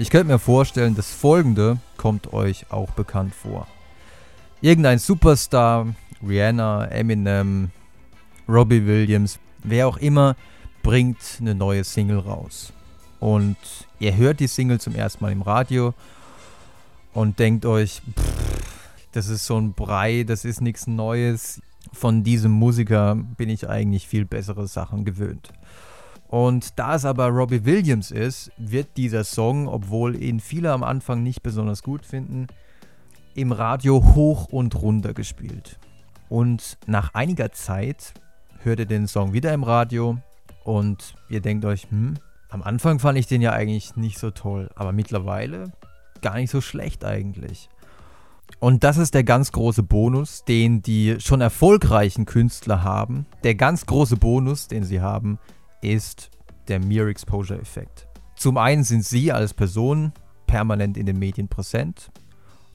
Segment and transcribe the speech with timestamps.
[0.00, 3.66] Ich könnte mir vorstellen, das folgende kommt euch auch bekannt vor.
[4.60, 5.88] Irgendein Superstar,
[6.24, 7.72] Rihanna, Eminem,
[8.48, 10.36] Robbie Williams, wer auch immer,
[10.84, 12.72] bringt eine neue Single raus.
[13.18, 13.56] Und
[13.98, 15.94] ihr hört die Single zum ersten Mal im Radio
[17.12, 18.70] und denkt euch, pff,
[19.10, 21.60] das ist so ein Brei, das ist nichts Neues.
[21.92, 25.52] Von diesem Musiker bin ich eigentlich viel bessere Sachen gewöhnt.
[26.28, 31.22] Und da es aber Robbie Williams ist, wird dieser Song, obwohl ihn viele am Anfang
[31.22, 32.46] nicht besonders gut finden,
[33.34, 35.78] im Radio hoch und runter gespielt.
[36.28, 38.12] Und nach einiger Zeit
[38.62, 40.18] hört ihr den Song wieder im Radio
[40.64, 42.18] und ihr denkt euch, hm,
[42.50, 45.72] am Anfang fand ich den ja eigentlich nicht so toll, aber mittlerweile
[46.20, 47.70] gar nicht so schlecht eigentlich.
[48.60, 53.26] Und das ist der ganz große Bonus, den die schon erfolgreichen Künstler haben.
[53.44, 55.38] Der ganz große Bonus, den sie haben,
[55.82, 56.30] ist
[56.68, 58.06] der Mere Exposure Effekt.
[58.36, 60.12] Zum einen sind sie als Person
[60.46, 62.10] permanent in den Medien präsent.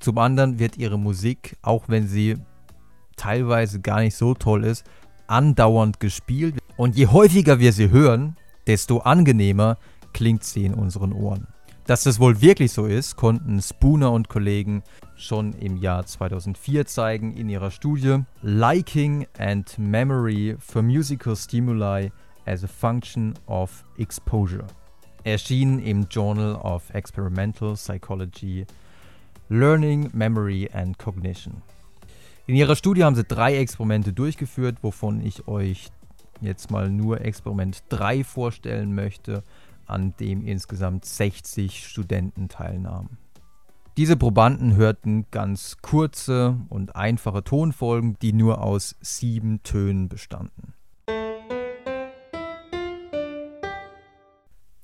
[0.00, 2.36] Zum anderen wird ihre Musik, auch wenn sie
[3.16, 4.84] teilweise gar nicht so toll ist,
[5.26, 6.56] andauernd gespielt.
[6.76, 9.76] Und je häufiger wir sie hören, desto angenehmer
[10.12, 11.48] klingt sie in unseren Ohren.
[11.86, 14.82] Dass das wohl wirklich so ist, konnten Spooner und Kollegen
[15.16, 22.12] schon im Jahr 2004 zeigen in ihrer Studie Liking and Memory for Musical Stimuli
[22.48, 24.66] as a Function of Exposure.
[25.24, 28.64] Erschien im Journal of Experimental Psychology,
[29.50, 31.62] Learning, Memory and Cognition.
[32.46, 35.90] In ihrer Studie haben sie drei Experimente durchgeführt, wovon ich euch
[36.40, 39.42] jetzt mal nur Experiment 3 vorstellen möchte,
[39.84, 43.18] an dem insgesamt 60 Studenten teilnahmen.
[43.98, 50.67] Diese Probanden hörten ganz kurze und einfache Tonfolgen, die nur aus sieben Tönen bestanden.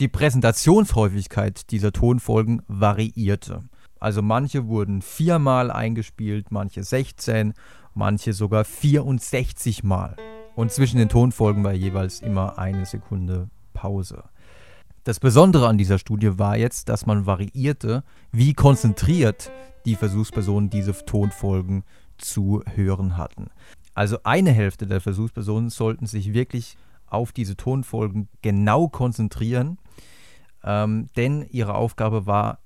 [0.00, 3.60] Die Präsentationshäufigkeit dieser Tonfolgen variierte.
[3.98, 7.52] Also manche wurden viermal eingespielt, manche 16,
[7.92, 10.16] manche sogar 64 Mal.
[10.56, 14.24] Und zwischen den Tonfolgen war jeweils immer eine Sekunde Pause.
[15.04, 18.02] Das Besondere an dieser Studie war jetzt, dass man variierte,
[18.32, 19.52] wie konzentriert
[19.84, 21.84] die Versuchspersonen diese Tonfolgen
[22.16, 23.50] zu hören hatten.
[23.92, 26.78] Also eine Hälfte der Versuchspersonen sollten sich wirklich
[27.10, 29.78] auf diese Tonfolgen genau konzentrieren,
[30.64, 32.60] ähm, denn ihre Aufgabe war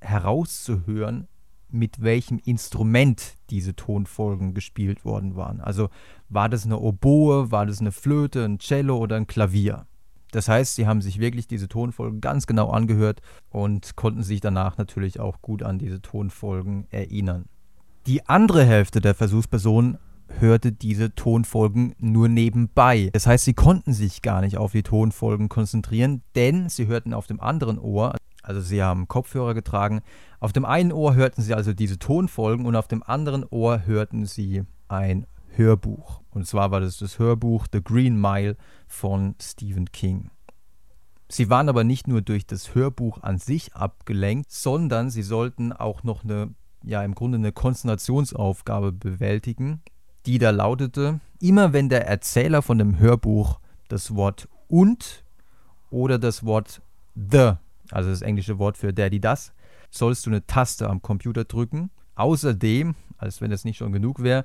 [0.00, 1.28] herauszuhören,
[1.72, 5.60] mit welchem Instrument diese Tonfolgen gespielt worden waren.
[5.60, 5.88] Also
[6.28, 9.86] war das eine Oboe, war das eine Flöte, ein Cello oder ein Klavier.
[10.32, 14.78] Das heißt, sie haben sich wirklich diese Tonfolgen ganz genau angehört und konnten sich danach
[14.78, 17.46] natürlich auch gut an diese Tonfolgen erinnern.
[18.06, 19.98] Die andere Hälfte der Versuchspersonen
[20.38, 23.10] hörte diese Tonfolgen nur nebenbei.
[23.12, 27.26] Das heißt, sie konnten sich gar nicht auf die Tonfolgen konzentrieren, denn sie hörten auf
[27.26, 30.00] dem anderen Ohr, also sie haben Kopfhörer getragen,
[30.38, 34.26] auf dem einen Ohr hörten sie also diese Tonfolgen und auf dem anderen Ohr hörten
[34.26, 35.26] sie ein
[35.56, 36.22] Hörbuch.
[36.30, 40.30] Und zwar war das das Hörbuch The Green Mile von Stephen King.
[41.28, 46.02] Sie waren aber nicht nur durch das Hörbuch an sich abgelenkt, sondern sie sollten auch
[46.02, 49.80] noch eine, ja im Grunde eine Konzentrationsaufgabe bewältigen,
[50.26, 55.24] die da lautete, immer wenn der Erzähler von dem Hörbuch das Wort und
[55.90, 56.82] oder das Wort
[57.14, 57.52] the,
[57.90, 59.52] also das englische Wort für Daddy das,
[59.90, 61.90] sollst du eine Taste am Computer drücken.
[62.14, 64.44] Außerdem, als wenn das nicht schon genug wäre,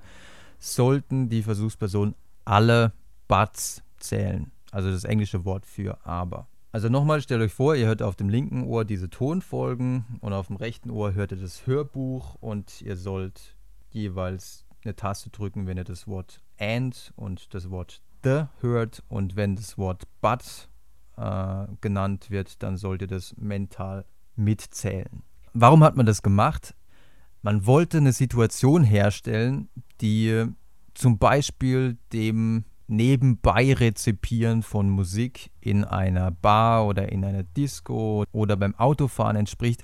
[0.60, 2.16] sollten die Versuchspersonen
[2.46, 2.94] alle
[3.28, 4.52] Buts zählen.
[4.72, 6.48] Also das englische Wort für aber.
[6.72, 10.48] Also nochmal, stellt euch vor, ihr hört auf dem linken Ohr diese Tonfolgen und auf
[10.48, 13.56] dem rechten Ohr hört ihr das Hörbuch und ihr sollt
[13.92, 19.36] jeweils eine Taste drücken, wenn ihr das Wort and und das Wort the hört und
[19.36, 20.70] wenn das Wort but
[21.18, 25.24] äh, genannt wird, dann sollt ihr das mental mitzählen.
[25.54, 26.76] Warum hat man das gemacht?
[27.42, 29.70] Man wollte eine Situation herstellen,
[30.02, 30.46] die
[30.94, 38.76] zum Beispiel dem Nebenbei-Rezipieren von Musik in einer Bar oder in einer Disco oder beim
[38.76, 39.84] Autofahren entspricht.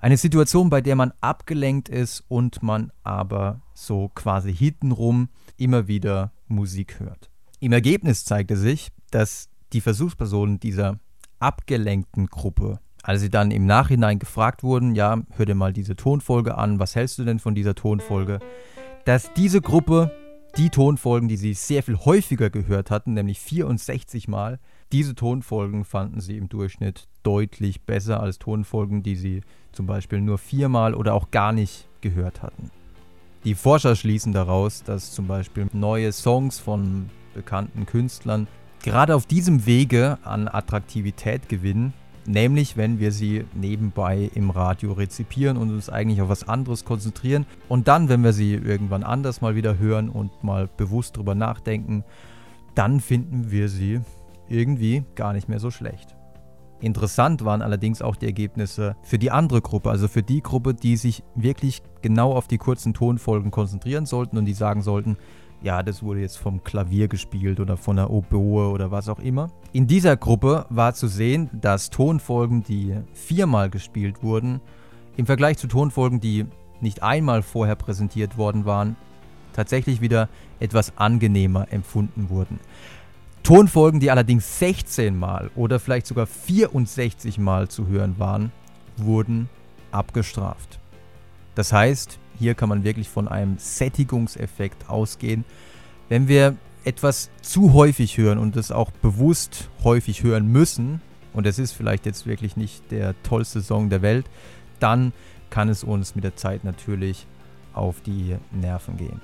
[0.00, 6.30] Eine Situation, bei der man abgelenkt ist und man aber so quasi hintenrum immer wieder
[6.46, 7.30] Musik hört.
[7.58, 11.00] Im Ergebnis zeigte sich, dass die Versuchspersonen dieser
[11.40, 16.56] abgelenkten Gruppe, als sie dann im Nachhinein gefragt wurden, ja, hör dir mal diese Tonfolge
[16.56, 18.38] an, was hältst du denn von dieser Tonfolge,
[19.04, 20.12] dass diese Gruppe
[20.56, 24.60] die Tonfolgen, die sie sehr viel häufiger gehört hatten, nämlich 64 Mal,
[24.92, 29.42] diese Tonfolgen fanden sie im Durchschnitt deutlich besser als Tonfolgen, die sie
[29.72, 32.70] zum Beispiel nur viermal oder auch gar nicht gehört hatten.
[33.44, 38.48] Die Forscher schließen daraus, dass zum Beispiel neue Songs von bekannten Künstlern
[38.82, 41.92] gerade auf diesem Wege an Attraktivität gewinnen,
[42.26, 47.46] nämlich wenn wir sie nebenbei im Radio rezipieren und uns eigentlich auf was anderes konzentrieren.
[47.68, 52.04] Und dann, wenn wir sie irgendwann anders mal wieder hören und mal bewusst drüber nachdenken,
[52.74, 54.00] dann finden wir sie
[54.48, 56.16] irgendwie gar nicht mehr so schlecht.
[56.80, 60.96] Interessant waren allerdings auch die Ergebnisse für die andere Gruppe, also für die Gruppe, die
[60.96, 65.16] sich wirklich genau auf die kurzen Tonfolgen konzentrieren sollten und die sagen sollten,
[65.60, 69.50] ja, das wurde jetzt vom Klavier gespielt oder von der Oboe oder was auch immer.
[69.72, 74.60] In dieser Gruppe war zu sehen, dass Tonfolgen, die viermal gespielt wurden,
[75.16, 76.46] im Vergleich zu Tonfolgen, die
[76.80, 78.94] nicht einmal vorher präsentiert worden waren,
[79.52, 80.28] tatsächlich wieder
[80.60, 82.60] etwas angenehmer empfunden wurden.
[83.48, 88.52] Tonfolgen, die allerdings 16 Mal oder vielleicht sogar 64 Mal zu hören waren,
[88.98, 89.48] wurden
[89.90, 90.78] abgestraft.
[91.54, 95.46] Das heißt, hier kann man wirklich von einem Sättigungseffekt ausgehen.
[96.10, 101.00] Wenn wir etwas zu häufig hören und es auch bewusst häufig hören müssen,
[101.32, 104.26] und es ist vielleicht jetzt wirklich nicht der tollste Song der Welt,
[104.78, 105.14] dann
[105.48, 107.26] kann es uns mit der Zeit natürlich
[107.72, 109.22] auf die Nerven gehen.